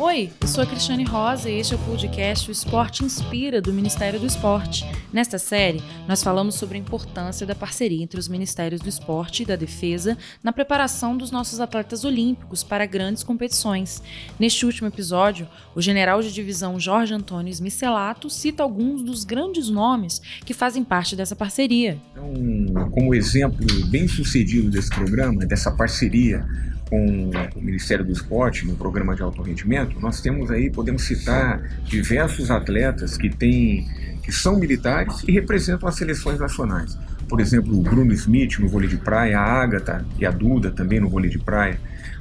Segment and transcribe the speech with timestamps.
[0.00, 3.72] Oi, eu sou a Cristiane Rosa e este é o podcast O Esporte Inspira do
[3.72, 4.84] Ministério do Esporte.
[5.12, 9.46] Nesta série, nós falamos sobre a importância da parceria entre os Ministérios do Esporte e
[9.46, 14.00] da Defesa na preparação dos nossos atletas olímpicos para grandes competições.
[14.38, 20.22] Neste último episódio, o general de divisão Jorge Antônio Smicelato cita alguns dos grandes nomes
[20.44, 22.00] que fazem parte dessa parceria.
[22.12, 26.46] Então, como exemplo bem sucedido desse programa, dessa parceria
[26.88, 31.60] com o Ministério do Esporte no programa de alto rendimento, nós temos aí, podemos citar
[31.84, 33.86] diversos atletas que têm
[34.22, 36.98] que são militares e representam as seleções nacionais.
[37.26, 41.00] Por exemplo, o Bruno Smith no vôlei de praia, a Ágata e a Duda também
[41.00, 41.80] no vôlei de praia,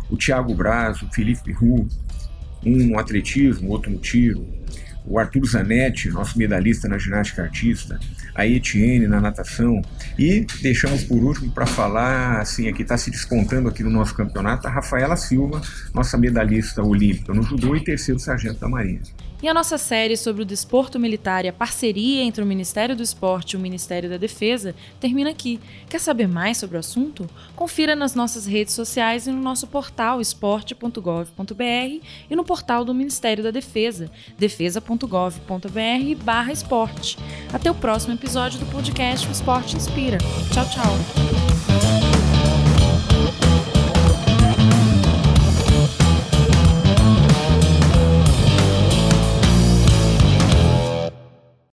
[0.10, 1.86] o Thiago Braz, o Felipe Ru,
[2.66, 4.48] um no atletismo, outro no tiro,
[5.08, 8.00] o Arthur Zanetti, nosso medalhista na ginástica artista,
[8.36, 9.82] a Etienne na natação
[10.18, 14.68] e deixamos por último para falar, assim, aqui está se descontando aqui no nosso campeonato,
[14.68, 15.62] a Rafaela Silva,
[15.94, 19.02] nossa medalhista olímpica no judô e terceiro sargento da Marinha.
[19.41, 23.04] E a nossa série sobre o desporto militar e a parceria entre o Ministério do
[23.04, 25.60] Esporte e o Ministério da Defesa termina aqui.
[25.88, 27.30] Quer saber mais sobre o assunto?
[27.55, 33.43] Confira nas nossas redes sociais e no nosso portal esporte.gov.br e no portal do Ministério
[33.43, 37.20] da Defesa, defesa.gov.br/esporte.
[37.54, 40.18] Até o próximo episódio do podcast O Esporte Inspira.
[40.52, 41.46] Tchau, tchau.